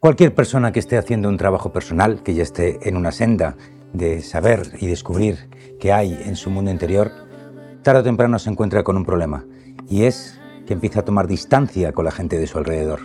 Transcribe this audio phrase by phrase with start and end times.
[0.00, 3.56] Cualquier persona que esté haciendo un trabajo personal, que ya esté en una senda
[3.92, 7.10] de saber y descubrir qué hay en su mundo interior,
[7.82, 9.44] tarde o temprano se encuentra con un problema,
[9.88, 10.38] y es
[10.68, 13.00] que empieza a tomar distancia con la gente de su alrededor.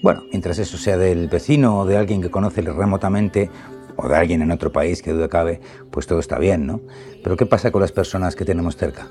[0.00, 3.50] Bueno, mientras eso sea del vecino o de alguien que conoce remotamente
[3.96, 5.60] o de alguien en otro país que duda cabe,
[5.90, 6.82] pues todo está bien, ¿no?
[7.24, 9.08] Pero ¿qué pasa con las personas que tenemos cerca?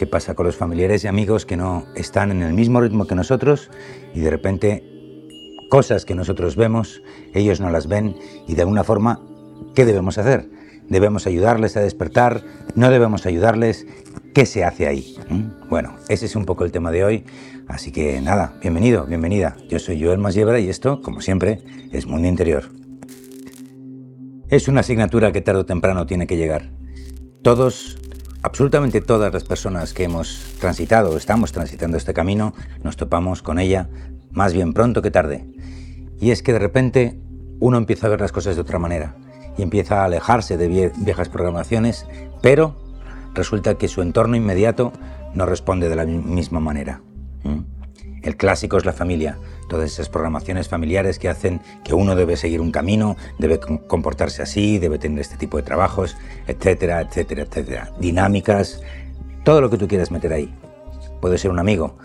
[0.00, 3.14] ¿Qué pasa con los familiares y amigos que no están en el mismo ritmo que
[3.14, 3.70] nosotros
[4.14, 4.99] y de repente
[5.70, 7.00] cosas que nosotros vemos,
[7.32, 8.16] ellos no las ven
[8.46, 9.22] y de alguna forma,
[9.74, 10.50] ¿qué debemos hacer?
[10.90, 12.42] ¿Debemos ayudarles a despertar?
[12.74, 13.86] ¿No debemos ayudarles?
[14.34, 15.16] ¿Qué se hace ahí?
[15.30, 15.68] ¿Mm?
[15.70, 17.24] Bueno, ese es un poco el tema de hoy,
[17.68, 19.56] así que nada, bienvenido, bienvenida.
[19.68, 21.62] Yo soy Joel Masiebra y esto, como siempre,
[21.92, 22.64] es Mundo Interior.
[24.48, 26.72] Es una asignatura que tarde o temprano tiene que llegar.
[27.42, 27.96] Todos,
[28.42, 33.60] absolutamente todas las personas que hemos transitado o estamos transitando este camino, nos topamos con
[33.60, 33.88] ella
[34.30, 35.46] más bien pronto que tarde.
[36.20, 37.18] Y es que de repente
[37.60, 39.16] uno empieza a ver las cosas de otra manera
[39.56, 42.06] y empieza a alejarse de viejas programaciones,
[42.42, 42.76] pero
[43.34, 44.92] resulta que su entorno inmediato
[45.34, 47.02] no responde de la misma manera.
[48.22, 49.38] El clásico es la familia,
[49.68, 54.78] todas esas programaciones familiares que hacen que uno debe seguir un camino, debe comportarse así,
[54.78, 56.16] debe tener este tipo de trabajos,
[56.46, 57.92] etcétera, etcétera, etcétera.
[57.98, 58.82] Dinámicas,
[59.44, 60.54] todo lo que tú quieras meter ahí.
[61.20, 61.96] Puede ser un amigo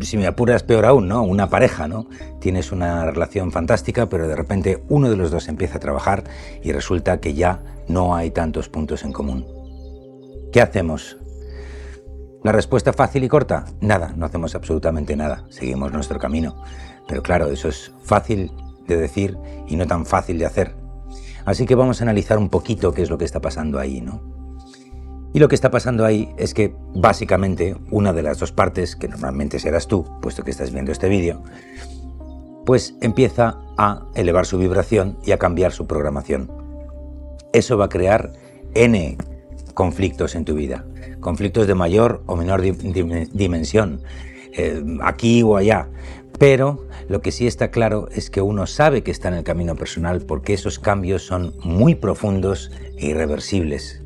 [0.00, 1.22] si me apuras peor aún, ¿no?
[1.22, 2.06] Una pareja, ¿no?
[2.40, 6.24] Tienes una relación fantástica, pero de repente uno de los dos empieza a trabajar
[6.62, 9.46] y resulta que ya no hay tantos puntos en común.
[10.52, 11.16] ¿Qué hacemos?
[12.44, 16.56] La respuesta fácil y corta, nada, no hacemos absolutamente nada, seguimos nuestro camino.
[17.06, 18.52] Pero claro, eso es fácil
[18.86, 20.74] de decir y no tan fácil de hacer.
[21.44, 24.41] Así que vamos a analizar un poquito qué es lo que está pasando ahí, ¿no?
[25.34, 29.08] Y lo que está pasando ahí es que básicamente una de las dos partes, que
[29.08, 31.42] normalmente serás tú, puesto que estás viendo este vídeo,
[32.66, 36.50] pues empieza a elevar su vibración y a cambiar su programación.
[37.52, 38.32] Eso va a crear
[38.74, 39.16] N
[39.74, 40.84] conflictos en tu vida,
[41.20, 44.02] conflictos de mayor o menor dimensión,
[44.52, 45.88] eh, aquí o allá.
[46.38, 49.76] Pero lo que sí está claro es que uno sabe que está en el camino
[49.76, 54.02] personal porque esos cambios son muy profundos e irreversibles.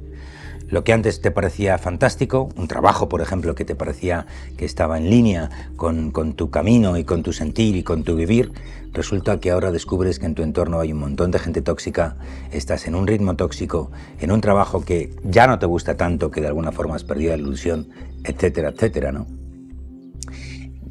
[0.69, 4.99] Lo que antes te parecía fantástico, un trabajo, por ejemplo, que te parecía que estaba
[4.99, 8.51] en línea con, tu camino y con tu sentir y con tu vivir,
[8.93, 12.17] resulta que ahora descubres que en tu entorno hay un montón de gente tóxica,
[12.51, 16.41] estás en un ritmo tóxico, en un trabajo que ya no te gusta tanto, que
[16.41, 17.89] de alguna forma has perdido la ilusión,
[18.25, 19.27] etcétera, etcétera, ¿no?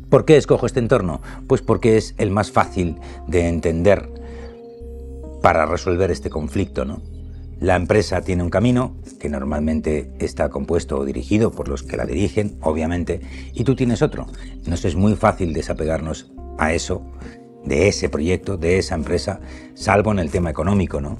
[0.09, 1.22] ¿Por qué escojo este entorno?
[1.47, 2.96] Pues porque es el más fácil
[3.28, 4.09] de entender
[5.41, 7.02] para resolver este conflicto, ¿no?
[7.59, 12.05] La empresa tiene un camino que normalmente está compuesto o dirigido por los que la
[12.05, 13.21] dirigen, obviamente,
[13.53, 14.27] y tú tienes otro.
[14.66, 17.01] Nos es muy fácil desapegarnos a eso,
[17.63, 19.39] de ese proyecto, de esa empresa,
[19.73, 21.17] salvo en el tema económico, ¿no?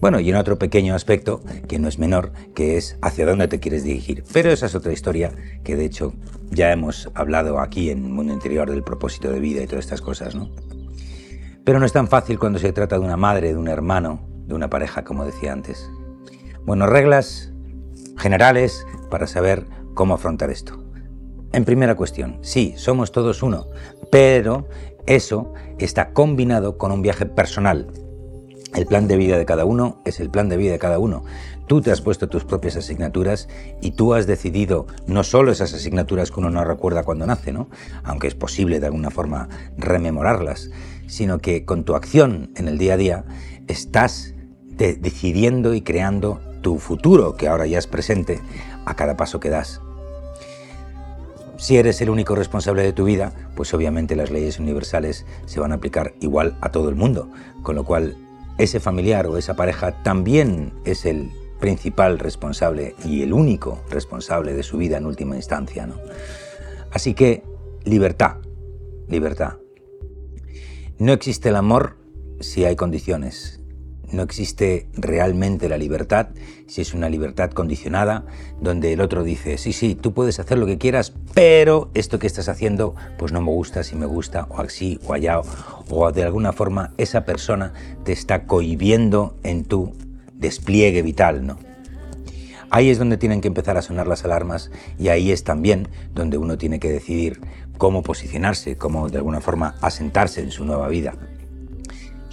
[0.00, 3.60] Bueno, y en otro pequeño aspecto, que no es menor, que es hacia dónde te
[3.60, 4.24] quieres dirigir.
[4.32, 5.32] Pero esa es otra historia
[5.64, 6.12] que de hecho
[6.50, 10.34] ya hemos hablado aquí en Mundo Interior del propósito de vida y todas estas cosas,
[10.34, 10.50] ¿no?
[11.64, 14.54] Pero no es tan fácil cuando se trata de una madre, de un hermano, de
[14.54, 15.90] una pareja, como decía antes.
[16.64, 17.52] Bueno, reglas
[18.16, 20.82] generales para saber cómo afrontar esto.
[21.52, 23.66] En primera cuestión, sí, somos todos uno,
[24.10, 24.68] pero
[25.06, 27.86] eso está combinado con un viaje personal.
[28.74, 31.24] El plan de vida de cada uno es el plan de vida de cada uno.
[31.66, 33.48] Tú te has puesto tus propias asignaturas
[33.80, 37.68] y tú has decidido no solo esas asignaturas que uno no recuerda cuando nace, ¿no?
[38.04, 39.48] aunque es posible de alguna forma
[39.78, 40.70] rememorarlas,
[41.06, 43.24] sino que con tu acción en el día a día
[43.66, 44.34] estás
[44.76, 48.40] decidiendo y creando tu futuro, que ahora ya es presente,
[48.84, 49.80] a cada paso que das.
[51.58, 55.72] Si eres el único responsable de tu vida, pues obviamente las leyes universales se van
[55.72, 57.30] a aplicar igual a todo el mundo,
[57.62, 58.16] con lo cual
[58.58, 64.62] ese familiar o esa pareja también es el principal responsable y el único responsable de
[64.62, 65.86] su vida en última instancia.
[65.86, 65.96] ¿no?
[66.90, 67.42] Así que
[67.84, 68.36] libertad,
[69.08, 69.54] libertad.
[70.98, 71.96] No existe el amor
[72.40, 73.60] si hay condiciones.
[74.12, 76.28] No existe realmente la libertad
[76.66, 78.24] si es una libertad condicionada,
[78.60, 82.26] donde el otro dice, sí, sí, tú puedes hacer lo que quieras, pero esto que
[82.26, 85.40] estás haciendo, pues no me gusta, si me gusta, o así, o allá,
[85.88, 87.72] o de alguna forma esa persona
[88.04, 89.92] te está cohibiendo en tu
[90.34, 91.58] despliegue vital, ¿no?
[92.68, 96.36] Ahí es donde tienen que empezar a sonar las alarmas y ahí es también donde
[96.36, 97.40] uno tiene que decidir
[97.78, 101.14] cómo posicionarse, cómo de alguna forma asentarse en su nueva vida.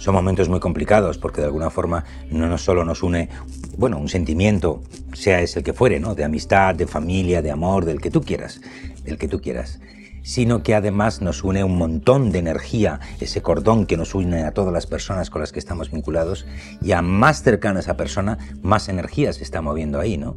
[0.04, 3.30] Son momentos muy complicados porque de alguna forma no solo nos une,
[3.78, 4.82] bueno, un sentimiento,
[5.14, 6.14] sea ese el que fuere, ¿no?
[6.14, 8.60] De amistad, de familia, de amor, del que tú quieras,
[9.02, 9.80] del que tú quieras,
[10.22, 14.50] sino que además nos une un montón de energía, ese cordón que nos une a
[14.50, 16.44] todas las personas con las que estamos vinculados,
[16.82, 20.36] y a más cercana esa persona, más energía se está moviendo ahí, ¿no?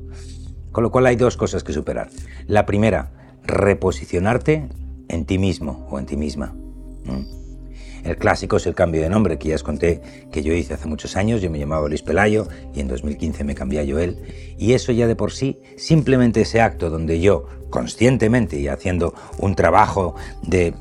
[0.71, 2.09] Con lo cual hay dos cosas que superar.
[2.45, 3.11] La primera,
[3.43, 4.69] reposicionarte
[5.09, 6.55] en ti mismo o en ti misma.
[8.03, 10.01] El clásico es el cambio de nombre, que ya os conté
[10.31, 11.41] que yo hice hace muchos años.
[11.41, 14.17] Yo me llamaba Luis Pelayo y en 2015 me cambié a Joel.
[14.57, 19.55] Y eso ya de por sí, simplemente ese acto donde yo, conscientemente y haciendo un
[19.55, 20.73] trabajo de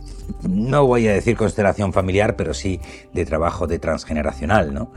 [0.43, 2.81] no voy a decir constelación familiar, pero sí
[3.13, 4.93] de trabajo de transgeneracional, ¿no?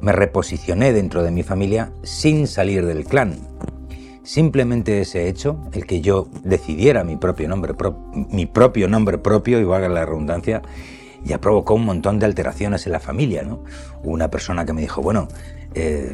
[0.00, 3.36] Me reposicioné dentro de mi familia sin salir del clan.
[4.24, 7.74] Simplemente ese hecho, el que yo decidiera mi propio nombre,
[8.30, 10.62] mi propio nombre propio, y la redundancia,
[11.24, 13.42] ya provocó un montón de alteraciones en la familia.
[13.42, 13.64] ¿no?
[14.02, 15.28] Una persona que me dijo, bueno,
[15.74, 16.12] eh,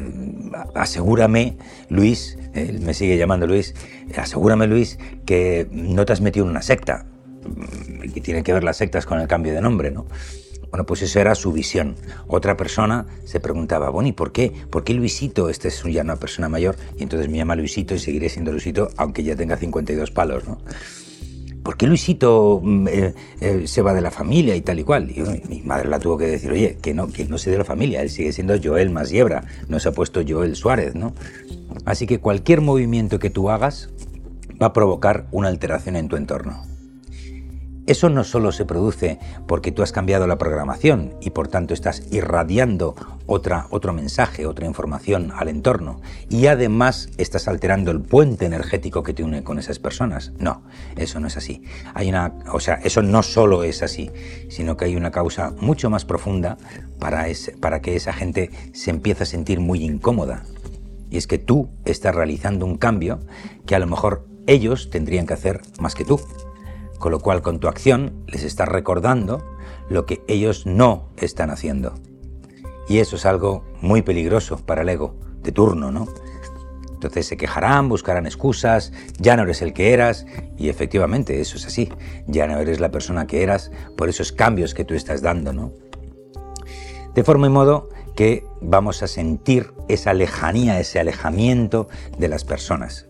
[0.75, 1.57] asegúrame,
[1.89, 3.73] Luis, me sigue llamando Luis,
[4.15, 7.05] asegúrame, Luis, que no te has metido en una secta,
[7.43, 10.05] mm, que tiene que ver las sectas con el cambio de nombre, ¿no?
[10.69, 11.95] Bueno, pues eso era su visión.
[12.27, 14.51] Otra persona se preguntaba, bueno, ¿y por qué?
[14.69, 15.49] ¿Por qué Luisito?
[15.49, 18.89] Este es ya una persona mayor y entonces me llama Luisito y seguiré siendo Luisito
[18.97, 20.59] aunque ya tenga 52 palos, ¿no?
[21.63, 25.09] ¿Por qué Luisito mm, eh, eh, se va de la familia y tal y cual?
[25.11, 27.07] Y mi madre la tuvo que decir, oye, que no,
[27.37, 30.95] se de la familia, él sigue siendo Joel Masiebra, no se ha puesto Joel Suárez,
[30.95, 31.13] ¿no?
[31.85, 33.89] Así que cualquier movimiento que tú hagas
[34.61, 36.68] va a provocar una alteración en tu entorno.
[37.89, 42.03] Eso no solo se produce porque tú has cambiado la programación y por tanto estás
[42.11, 42.93] irradiando
[43.25, 45.99] otra, otro mensaje, otra información al entorno
[46.29, 50.33] y además estás alterando el puente energético que te une con esas personas.
[50.37, 50.61] No,
[50.97, 51.63] eso no es así.
[51.95, 54.11] Hay una, o sea, eso no solo es así,
[54.49, 56.59] sino que hay una causa mucho más profunda
[56.99, 57.25] para,
[57.59, 60.43] para que esa gente se empiece a sentir muy incómoda.
[61.09, 63.19] Y es que tú estás realizando un cambio
[63.65, 66.19] que a lo mejor ellos tendrían que hacer más que tú.
[66.99, 69.43] Con lo cual con tu acción les estás recordando
[69.89, 71.95] lo que ellos no están haciendo.
[72.87, 76.07] Y eso es algo muy peligroso para el ego, de turno, ¿no?
[76.93, 80.25] Entonces se quejarán, buscarán excusas, ya no eres el que eras,
[80.57, 81.89] y efectivamente eso es así,
[82.27, 85.71] ya no eres la persona que eras por esos cambios que tú estás dando, ¿no?
[87.15, 87.87] De forma y modo
[88.17, 91.87] que vamos a sentir esa lejanía, ese alejamiento
[92.17, 93.07] de las personas.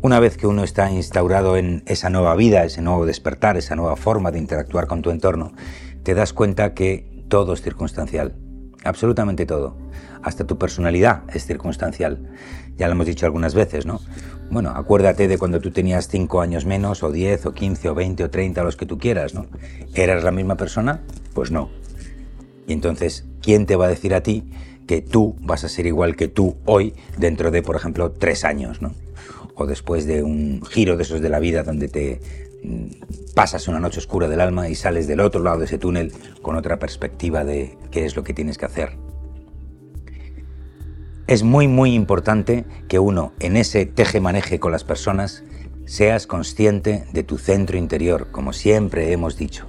[0.00, 3.96] Una vez que uno está instaurado en esa nueva vida, ese nuevo despertar, esa nueva
[3.96, 5.54] forma de interactuar con tu entorno,
[6.04, 8.36] te das cuenta que todo es circunstancial,
[8.84, 9.76] absolutamente todo.
[10.22, 12.30] Hasta tu personalidad es circunstancial.
[12.76, 14.00] Ya lo hemos dicho algunas veces, ¿no?
[14.52, 18.22] Bueno, acuérdate de cuando tú tenías 5 años menos, o 10, o 15, o 20,
[18.22, 19.46] o 30, los que tú quieras, ¿no?
[19.94, 21.02] ¿Eras la misma persona?
[21.34, 21.70] Pues no.
[22.68, 24.48] Y entonces, ¿quién te va a decir a ti
[24.86, 28.80] que tú vas a ser igual que tú hoy dentro de, por ejemplo, tres años,
[28.80, 28.94] ¿no?
[29.58, 32.20] O después de un giro de esos de la vida donde te
[32.62, 36.12] mm, pasas una noche oscura del alma y sales del otro lado de ese túnel
[36.40, 38.96] con otra perspectiva de qué es lo que tienes que hacer.
[41.26, 45.42] Es muy muy importante que uno en ese teje-maneje con las personas
[45.84, 49.66] seas consciente de tu centro interior, como siempre hemos dicho.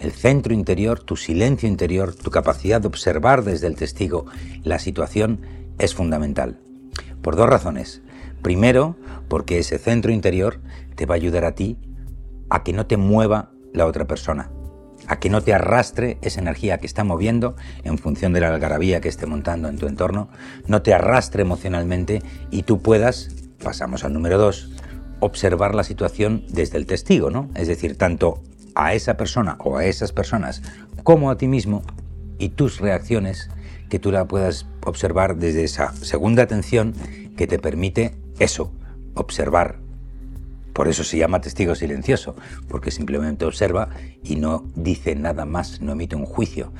[0.00, 4.26] El centro interior, tu silencio interior, tu capacidad de observar desde el testigo
[4.64, 5.40] la situación
[5.78, 6.60] es fundamental.
[7.22, 8.02] Por dos razones.
[8.42, 8.96] Primero,
[9.28, 10.60] porque ese centro interior
[10.96, 11.78] te va a ayudar a ti
[12.50, 14.50] a que no te mueva la otra persona,
[15.06, 19.00] a que no te arrastre esa energía que está moviendo en función de la algarabía
[19.00, 20.28] que esté montando en tu entorno,
[20.66, 23.28] no te arrastre emocionalmente y tú puedas,
[23.62, 24.70] pasamos al número dos,
[25.20, 27.48] observar la situación desde el testigo, ¿no?
[27.54, 28.42] Es decir, tanto
[28.74, 30.62] a esa persona o a esas personas
[31.04, 31.82] como a ti mismo
[32.38, 33.50] y tus reacciones
[33.88, 36.94] que tú la puedas observar desde esa segunda atención
[37.36, 38.72] que te permite eso,
[39.14, 39.78] observar.
[40.72, 42.34] Por eso se llama testigo silencioso,
[42.68, 43.90] porque simplemente observa
[44.22, 46.72] y no dice nada más, no emite un juicio.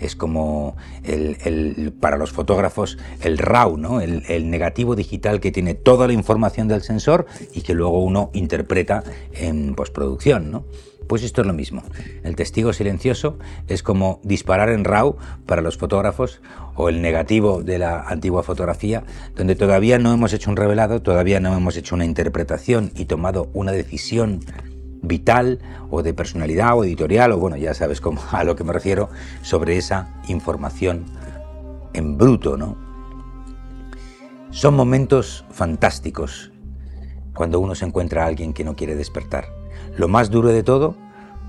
[0.00, 4.00] Es como el, para los fotógrafos el RAW, ¿no?
[4.00, 8.30] El, el, negativo digital que tiene toda la información del sensor y que luego uno
[8.32, 9.02] interpreta
[9.32, 10.52] en postproducción.
[10.52, 10.64] ¿no?
[11.08, 11.82] Pues esto es lo mismo.
[12.22, 16.42] El testigo silencioso es como disparar en RAW para los fotógrafos
[16.74, 21.40] o el negativo de la antigua fotografía, donde todavía no hemos hecho un revelado, todavía
[21.40, 24.40] no hemos hecho una interpretación y tomado una decisión
[25.00, 25.60] vital
[25.90, 29.08] o de personalidad o editorial o bueno, ya sabes cómo, a lo que me refiero
[29.42, 31.06] sobre esa información
[31.94, 32.76] en bruto, ¿no?
[34.50, 36.52] Son momentos fantásticos
[37.34, 39.57] cuando uno se encuentra a alguien que no quiere despertar.
[39.98, 40.94] Lo más duro de todo,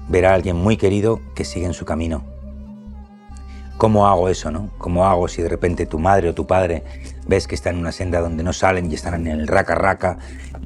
[0.08, 2.24] ver a alguien muy querido que sigue en su camino.
[3.77, 4.72] ¿Cómo hago eso, no?
[4.79, 6.84] ¿Cómo hago si de repente tu madre o tu padre
[7.27, 10.18] ves que están en una senda donde no salen y están en el raca raca,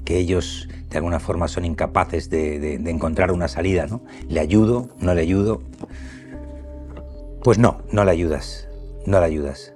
[0.06, 4.02] que ellos de alguna forma son incapaces de, encontrar una salida, ¿no?
[4.30, 4.88] ¿Le ayudo?
[5.00, 5.62] ¿No le ayudo?
[7.44, 8.70] Pues no, no le ayudas,
[9.06, 9.74] no le ayudas.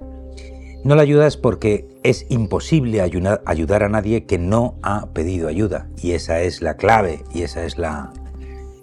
[0.88, 5.90] No le ayudas porque es imposible ayudar a nadie que no ha pedido ayuda.
[6.02, 8.14] Y esa es la clave y esa es la,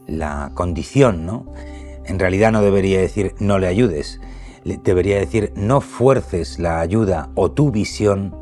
[0.07, 1.47] la condición, ¿no?
[2.05, 4.21] En realidad no debería decir no le ayudes,
[4.67, 8.37] debería decir no fuerces la ayuda o tu visión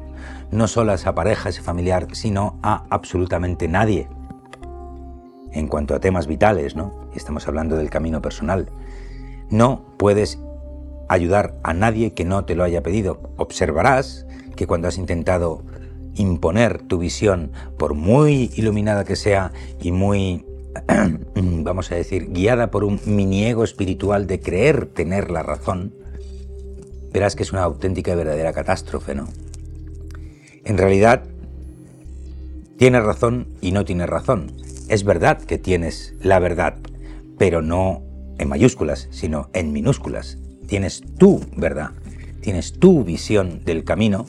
[0.50, 4.08] no solo a esa pareja, ese familiar, sino a absolutamente nadie.
[5.52, 6.92] En cuanto a temas vitales, ¿no?
[7.14, 8.70] Estamos hablando del camino personal.
[9.50, 10.40] No puedes
[11.12, 13.34] ayudar a nadie que no te lo haya pedido.
[13.36, 14.26] Observarás
[14.56, 15.62] que cuando has intentado
[16.14, 20.44] imponer tu visión, por muy iluminada que sea y muy,
[21.34, 25.94] vamos a decir, guiada por un mini ego espiritual de creer tener la razón,
[27.12, 29.28] verás que es una auténtica y verdadera catástrofe, ¿no?
[30.64, 31.24] En realidad,
[32.76, 34.52] tienes razón y no tienes razón.
[34.88, 36.76] Es verdad que tienes la verdad,
[37.38, 38.02] pero no
[38.38, 40.38] en mayúsculas, sino en minúsculas.
[40.66, 41.90] Tienes tu verdad,
[42.40, 44.26] tienes tu visión del camino,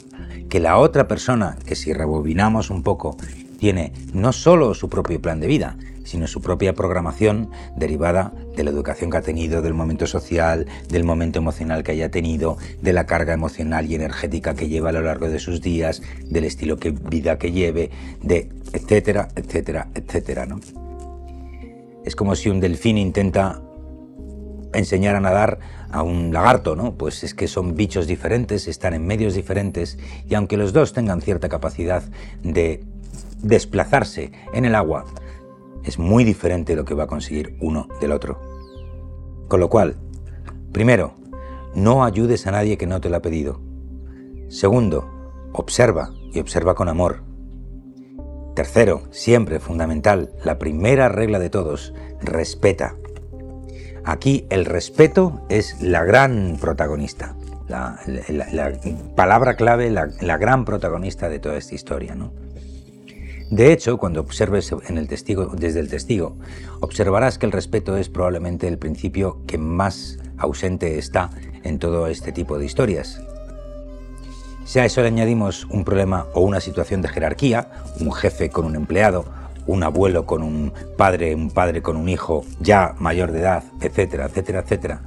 [0.49, 3.17] que la otra persona, que si rebobinamos un poco,
[3.57, 8.69] tiene no solo su propio plan de vida, sino su propia programación derivada de la
[8.69, 13.05] educación que ha tenido, del momento social, del momento emocional que haya tenido, de la
[13.05, 16.91] carga emocional y energética que lleva a lo largo de sus días, del estilo de
[16.91, 17.89] vida que lleve,
[18.21, 20.59] de etcétera, etcétera, etcétera, ¿no?
[22.05, 23.61] Es como si un delfín intenta
[24.73, 25.59] enseñar a nadar
[25.91, 26.95] a un lagarto, ¿no?
[26.95, 31.21] Pues es que son bichos diferentes, están en medios diferentes y aunque los dos tengan
[31.21, 32.03] cierta capacidad
[32.41, 32.83] de
[33.41, 35.05] desplazarse en el agua,
[35.83, 38.39] es muy diferente lo que va a conseguir uno del otro.
[39.47, 39.97] Con lo cual,
[40.71, 41.13] primero,
[41.75, 43.59] no ayudes a nadie que no te lo ha pedido.
[44.47, 45.09] Segundo,
[45.51, 47.23] observa y observa con amor.
[48.55, 52.95] Tercero, siempre fundamental, la primera regla de todos, respeta.
[54.05, 57.35] Aquí el respeto es la gran protagonista,
[57.67, 57.99] la,
[59.15, 62.15] palabra clave, la, gran protagonista de toda esta historia.
[63.49, 66.35] De hecho, cuando observes en el testigo, desde el testigo,
[66.81, 71.29] observarás que el respeto es probablemente el principio que más ausente está
[71.63, 73.21] en todo este tipo de historias.
[74.65, 77.69] Si a eso le añadimos un problema o una situación de jerarquía,
[77.99, 79.25] un jefe con un empleado,
[79.67, 84.25] un abuelo con un padre, un padre con un hijo ya mayor de edad, etcétera,
[84.25, 85.01] etcétera, etcétera,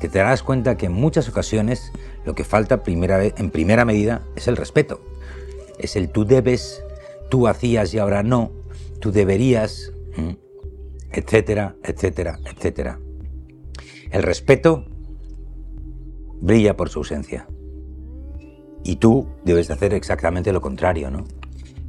[0.00, 1.92] que te darás cuenta que en muchas ocasiones
[2.24, 5.00] lo que falta en primera medida es el respeto.
[5.78, 6.82] Es el tú debes
[7.28, 8.50] tú hacías y ahora no,
[9.00, 9.92] tú deberías,
[11.12, 12.98] etcétera, etcétera, etcétera.
[14.10, 14.84] El respeto
[16.40, 17.46] brilla por su ausencia.
[18.84, 21.24] Y tú debes de hacer exactamente lo contrario, ¿no?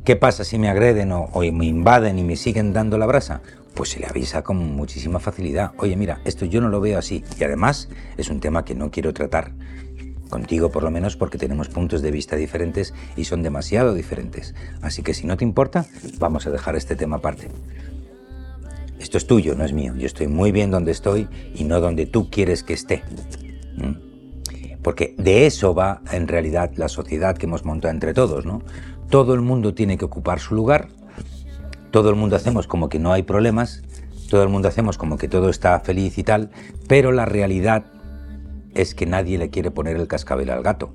[0.03, 3.41] ¿Qué pasa si me agreden o, me invaden y me siguen dando la brasa?
[3.73, 5.71] Pues se le avisa con muchísima facilidad.
[5.77, 7.23] Oye, mira, esto yo no lo veo así.
[7.39, 9.51] Y además es un tema que no quiero tratar.
[10.29, 14.55] Contigo por lo menos porque tenemos puntos de vista diferentes y son demasiado diferentes.
[14.81, 15.85] Así que si no te importa,
[16.19, 17.49] vamos a dejar este tema aparte.
[18.99, 19.95] Esto es tuyo, no es mío.
[19.95, 23.03] Yo estoy muy bien donde estoy y no donde tú quieres que esté.
[23.77, 24.09] ¿Mm?
[24.83, 28.61] Porque de eso va en realidad la sociedad que hemos montado entre todos, ¿no?
[29.09, 30.89] Todo el mundo tiene que ocupar su lugar,
[31.91, 33.81] todo el mundo hacemos como que no hay problemas,
[34.29, 36.51] todo el mundo hacemos como que todo está feliz y tal,
[36.87, 37.85] pero la realidad
[38.75, 40.93] es que nadie le quiere poner el cascabel al gato.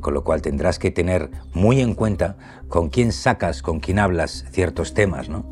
[0.00, 2.36] Con lo cual tendrás que tener muy en cuenta
[2.68, 5.46] con quién sacas, con quién hablas ciertos temas, ¿no?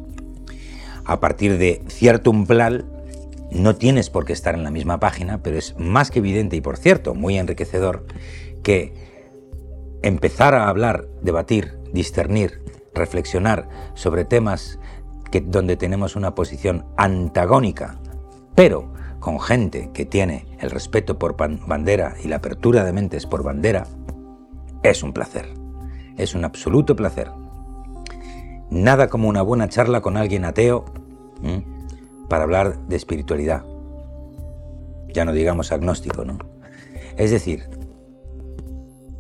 [1.05, 2.87] A partir de cierto umbral,
[3.53, 6.61] no tienes por qué estar en la misma página, pero es más que evidente y
[6.61, 8.07] por cierto muy enriquecedor
[8.63, 9.10] que
[10.03, 12.63] empezar a hablar, debatir, discernir,
[12.95, 14.79] reflexionar sobre temas
[15.31, 17.99] que, donde tenemos una posición antagónica,
[18.55, 23.43] pero con gente que tiene el respeto por bandera y la apertura de mentes por
[23.43, 23.87] bandera,
[24.83, 25.55] es un placer.
[26.17, 27.31] Es un absoluto placer.
[28.71, 30.85] Nada como una buena charla con alguien ateo
[32.29, 33.65] para hablar de espiritualidad.
[35.09, 36.39] Ya no digamos agnóstico, ¿no?
[37.17, 37.69] Es decir,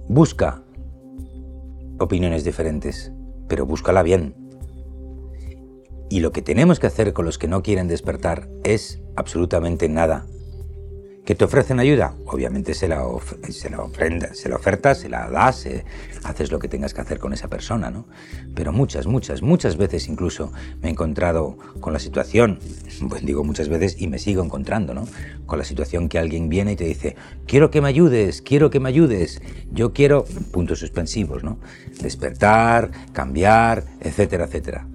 [0.08, 0.62] busca
[2.00, 3.12] opiniones diferentes,
[3.48, 4.34] pero búscala bien.
[6.08, 10.26] Y lo que tenemos que hacer con los que no quieren despertar es absolutamente nada.
[11.30, 12.12] ¿Que te ofrecen ayuda?
[12.26, 13.06] Obviamente se la,
[13.50, 15.64] se la, ofrenda, la ofertas, se la das,
[16.24, 18.04] haces lo que tengas que hacer con esa persona, ¿no?
[18.56, 22.58] Pero muchas, muchas, muchas veces incluso me he encontrado con la situación,
[23.08, 25.06] pues digo muchas veces y me sigo encontrando, ¿no?
[25.46, 27.14] Con la situación que alguien viene y te dice,
[27.46, 31.60] quiero que me ayudes, quiero que me ayudes, yo quiero, puntos suspensivos, ¿no?
[32.02, 34.88] Despertar, cambiar, etcétera, etcétera.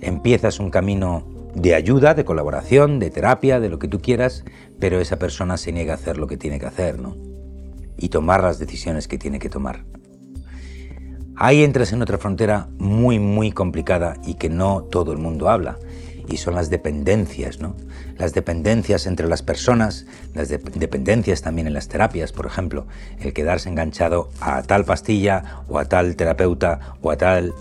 [0.00, 4.44] empiezas un camino de ayuda, de colaboración, de terapia, de lo que tú quieras,
[4.80, 7.16] pero esa persona se niega a hacer lo que tiene que hacer, ¿no?
[7.96, 9.84] Y tomar las decisiones que tiene que tomar.
[11.36, 15.78] Ahí entras en otra frontera muy, muy complicada y que no todo el mundo habla,
[16.28, 17.76] y son las dependencias, ¿no?
[18.16, 22.86] Las dependencias entre las personas, las dependencias también en las terapias, por ejemplo,
[23.20, 27.52] el quedarse enganchado a tal pastilla o a tal terapeuta o a tal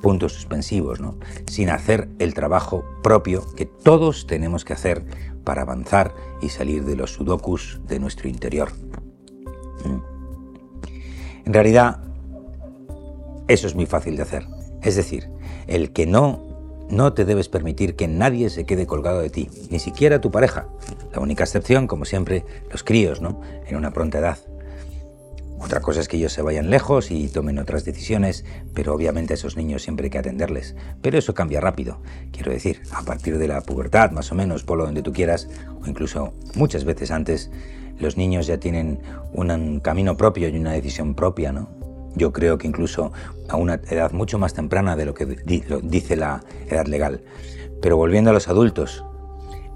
[0.00, 1.16] puntos suspensivos, ¿no?
[1.46, 5.04] sin hacer el trabajo propio que todos tenemos que hacer
[5.48, 8.68] para avanzar y salir de los sudokus de nuestro interior.
[9.82, 10.02] Mm.
[11.46, 12.02] En realidad,
[13.48, 14.46] eso es muy fácil de hacer.
[14.82, 15.30] Es decir,
[15.66, 19.78] el que no, no te debes permitir que nadie se quede colgado de ti, ni
[19.78, 20.68] siquiera tu pareja.
[21.14, 23.40] La única excepción, como siempre, los críos, ¿no?
[23.66, 24.36] En una pronta edad.
[25.60, 29.34] Otra cosa es que ellos se vayan lejos y tomen otras decisiones, pero obviamente a
[29.34, 30.76] esos niños siempre hay que atenderles.
[31.02, 32.00] Pero eso cambia rápido.
[32.32, 35.48] Quiero decir, a partir de la pubertad, más o menos, por lo donde tú quieras,
[35.82, 37.50] o incluso muchas veces antes,
[37.98, 39.00] los niños ya tienen
[39.32, 41.68] un camino propio y una decisión propia, ¿no?
[42.14, 43.12] Yo creo que incluso
[43.48, 47.22] a una edad mucho más temprana de lo que dice la edad legal.
[47.82, 49.04] Pero volviendo a los adultos,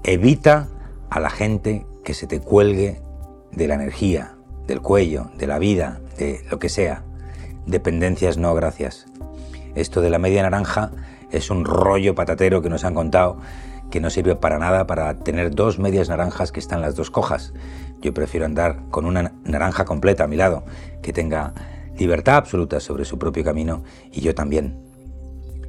[0.03, 0.69] evita
[1.09, 3.01] a la gente que se te cuelgue
[3.51, 4.32] de la energía,
[4.67, 7.03] del cuello, de la vida, de lo que sea.
[7.65, 9.05] Dependencias no, gracias.
[9.75, 10.91] Esto de la media naranja
[11.31, 13.39] es un rollo patatero que nos han contado
[13.93, 17.53] que no sirve para nada para tener dos medias naranjas que están las dos cojas.
[18.01, 20.63] Yo prefiero andar con una naranja completa a mi lado,
[21.03, 21.53] que tenga
[21.95, 24.79] libertad absoluta sobre su propio camino y yo también.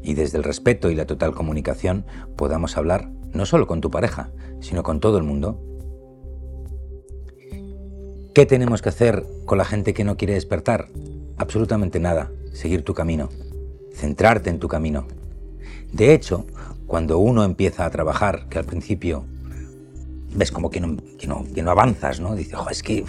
[0.03, 4.31] Y desde el respeto y la total comunicación podamos hablar no solo con tu pareja,
[4.61, 5.61] sino con todo el mundo
[8.35, 10.88] ¿Qué tenemos que hacer con la gente que no quiere despertar?
[11.37, 12.33] Absolutamente nada.
[12.53, 13.29] Seguir tu camino.
[13.95, 15.07] Centrarte en tu camino.
[15.93, 16.45] De hecho,
[16.88, 19.25] cuando uno empieza a trabajar, que al principio
[20.35, 22.35] ves como que no, que no, avanzas, ¿no?
[22.35, 23.05] Dices, es que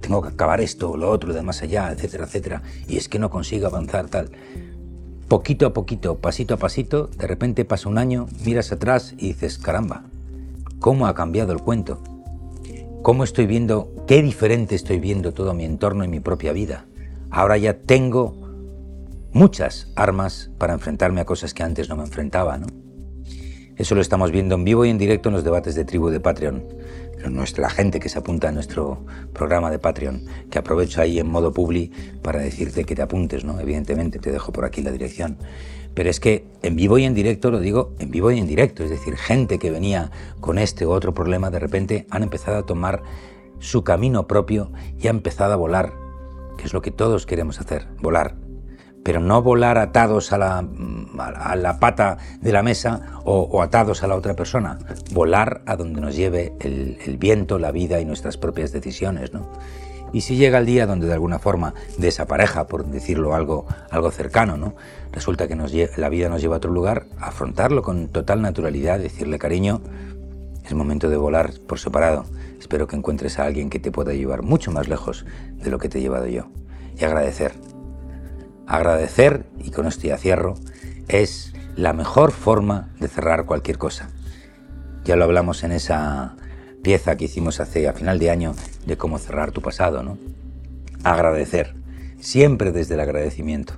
[0.00, 3.28] tengo que acabar esto, lo otro, de más allá, etcétera, etcétera, y es que no
[3.28, 4.30] consigo avanzar tal.
[5.28, 9.58] Poquito a poquito, pasito a pasito, de repente pasa un año, miras atrás y dices,
[9.58, 10.04] caramba,
[10.78, 12.02] ¿cómo ha cambiado el cuento?
[13.02, 16.86] Cómo estoy viendo, qué diferente estoy viendo todo mi entorno y mi propia vida.
[17.30, 18.34] Ahora ya tengo
[19.32, 22.66] muchas armas para enfrentarme a cosas que antes no me enfrentaba, ¿no?
[23.76, 26.20] Eso lo estamos viendo en vivo y en directo en los debates de tribu de
[26.20, 26.64] Patreon.
[27.30, 31.52] Nuestra, gente que se apunta a nuestro programa de Patreon, que aprovecho ahí en modo
[31.52, 31.90] publi
[32.22, 33.58] para decirte que te apuntes, ¿no?
[33.58, 35.38] Evidentemente, te dejo por aquí la dirección.
[35.94, 38.84] Pero es que en vivo y en directo, lo digo en vivo y en directo,
[38.84, 42.66] es decir, gente que venía con este u otro problema, de repente han empezado a
[42.66, 43.02] tomar
[43.58, 45.92] su camino propio y ha empezado a volar,
[46.56, 48.36] que es lo que todos queremos hacer, volar.
[49.02, 50.64] Pero no volar atados a la,
[51.18, 54.78] a la pata de la mesa o, atados a la otra persona,
[55.12, 59.32] volar a donde nos lleve el, el viento, la vida y nuestras propias decisiones.
[59.32, 59.48] ¿no?
[60.12, 63.66] Y si llega el día donde de alguna forma de esa pareja, por decirlo algo,
[63.90, 64.74] algo cercano, ¿no?
[65.12, 69.38] resulta que nos, la vida nos lleva a otro lugar, afrontarlo con total naturalidad, decirle
[69.38, 69.80] cariño,
[70.64, 72.24] es momento de volar por separado.
[72.58, 75.88] Espero que encuentres a alguien que te pueda llevar mucho más lejos de lo que
[75.88, 76.46] te he llevado yo.
[76.96, 77.52] Y agradecer.
[78.66, 80.54] Agradecer, y con esto ya cierro,
[81.08, 84.10] es la mejor forma de cerrar cualquier cosa.
[85.04, 86.36] Ya lo hablamos en esa
[86.82, 88.54] pieza que hicimos hace a final de año
[88.86, 90.18] de cómo cerrar tu pasado, ¿no?
[91.04, 91.74] Agradecer,
[92.20, 93.74] siempre desde el agradecimiento,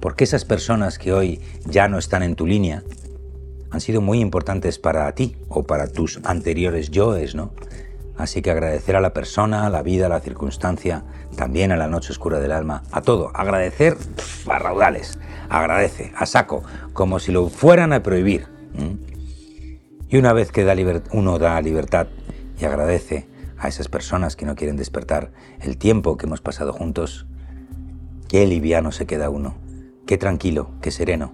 [0.00, 2.82] porque esas personas que hoy ya no están en tu línea
[3.70, 7.52] han sido muy importantes para ti o para tus anteriores yoes, ¿no?
[8.16, 11.02] Así que agradecer a la persona, a la vida, a la circunstancia,
[11.36, 13.32] también a la noche oscura del alma, a todo.
[13.34, 13.96] Agradecer
[14.46, 15.18] a raudales.
[15.48, 16.62] Agradece, a saco,
[16.92, 18.46] como si lo fueran a prohibir.
[20.08, 20.76] Y una vez que da
[21.12, 22.06] uno da libertad
[22.58, 23.26] y agradece
[23.58, 27.26] a esas personas que no quieren despertar el tiempo que hemos pasado juntos,
[28.28, 29.54] qué liviano se queda uno,
[30.06, 31.32] qué tranquilo, qué sereno,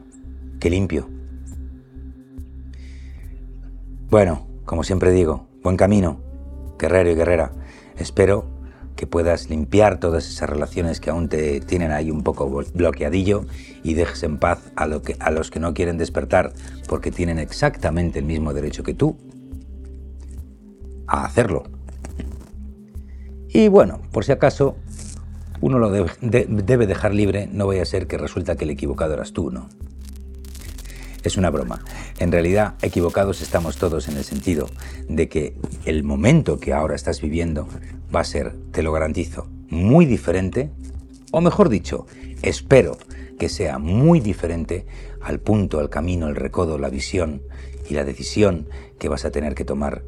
[0.61, 1.09] qué limpio.
[4.11, 6.20] Bueno, como siempre digo, buen camino,
[6.78, 7.52] guerrero y guerrera.
[7.96, 8.44] Espero
[8.96, 13.46] que puedas limpiar todas esas relaciones que aún te tienen ahí un poco bloqueadillo
[13.83, 16.52] y dejes en paz a, que, a los que no quieren despertar
[16.87, 19.16] porque tienen exactamente el mismo derecho que tú
[21.11, 21.64] a hacerlo.
[23.49, 24.77] Y bueno, por si acaso,
[25.61, 29.33] uno lo debe, dejar libre, no vaya a ser que resulta que el equivocado eras
[29.33, 29.68] tú, ¿no?
[31.25, 31.85] Es una broma.
[32.18, 34.70] En realidad, equivocados estamos todos en el sentido
[35.09, 37.68] de que el momento que ahora estás viviendo
[38.14, 40.70] va a ser, te lo garantizo, muy diferente,
[41.33, 42.07] o mejor dicho,
[42.42, 42.96] espero
[43.38, 44.87] que sea muy diferente
[45.20, 47.42] al punto, al camino, el recodo, la visión
[47.88, 48.68] y la decisión
[48.99, 50.03] que vas a tener que tomar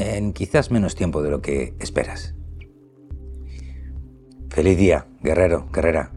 [0.00, 2.34] en quizás menos tiempo de lo que esperas.
[4.48, 6.12] Feliz día, guerrero, guerrera,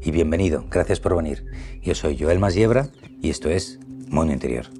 [0.00, 0.64] y bienvenido.
[0.70, 1.44] Gracias por venir.
[1.82, 2.88] Yo soy Joel Masiebra
[3.20, 4.77] y esto es Mundo Interior.